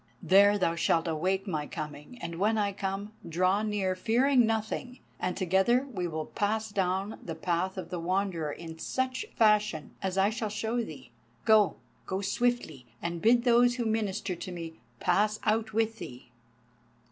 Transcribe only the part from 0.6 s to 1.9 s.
shalt await my